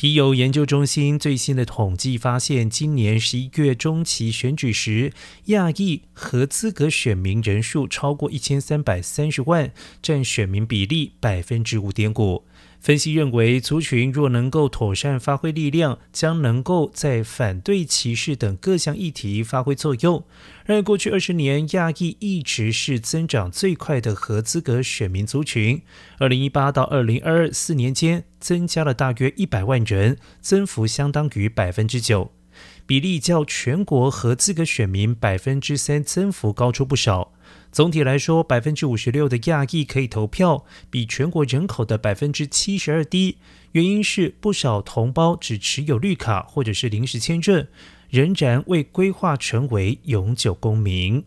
[0.00, 5.12] 皮尤研究中心最新的统计发现，今年十一月中期选举时，
[5.48, 12.44] 亚裔合资格选民人数超过一千三百三十万，占选民比例百分之五点五。
[12.80, 20.24] 分析认为，族群若能够妥善发挥力量，将能够在反对歧视等各项议题发挥作用。
[20.64, 25.82] 而过去二十年，亚裔一直是增长最快的合资格选民族群。
[26.18, 32.32] 二零一八到二零二四年间，增加了大约一百万人，增幅相当于百分之九，
[32.90, 37.32] 比例较全国合资格选民百分之三增幅高出不少。
[37.70, 43.36] 总体来说，百分之五十六的亚裔可以投票，比全国人口的百分之七十二低。
[43.70, 47.64] 原因是不少同胞只持有绿卡或者是临时签证，
[48.08, 51.22] 仍然未规划成为永久公民。